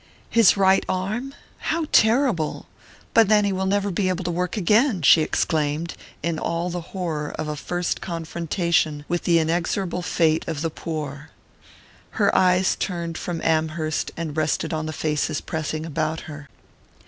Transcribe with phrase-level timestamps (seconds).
[0.31, 1.35] "His right arm?
[1.59, 2.65] How terrible!
[3.13, 5.93] But then he will never be able to work again!" she exclaimed,
[6.23, 11.29] in all the horror of a first confrontation with the inexorable fate of the poor.
[12.17, 16.49] Her eyes turned from Amherst and rested on the faces pressing about her.